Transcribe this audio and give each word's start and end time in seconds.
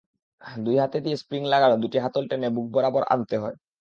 দুই 0.61 0.75
হাত 0.81 0.93
দিয়ে 0.97 1.17
স্প্রিং 1.21 1.41
লাগানো 1.53 1.75
দুটি 1.83 1.97
হাতল 2.03 2.23
টেনে 2.29 2.49
বুকবরাবর 2.55 3.03
আনতে 3.13 3.35
হয়। 3.37 3.55